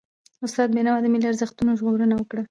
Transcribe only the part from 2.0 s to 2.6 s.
وکړه.